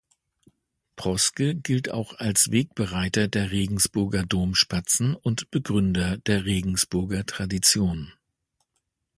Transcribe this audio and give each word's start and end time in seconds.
Proske 0.95 1.53
gilt 1.53 1.91
auch 1.91 2.15
als 2.17 2.49
Wegbereiter 2.49 3.27
der 3.27 3.51
Regensburger 3.51 4.23
Domspatzen 4.25 5.13
und 5.13 5.51
Begründer 5.51 6.17
der 6.17 6.43
Regensburger 6.45 7.23
Tradition. 7.27 8.11